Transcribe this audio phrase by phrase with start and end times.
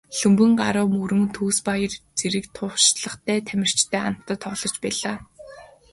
[0.15, 5.17] Лхүмбэнгарав, Мөрөн, Төгсбаяр зэрэг туршлагатай тамирчидтай хамтдаа тоглож байлаа.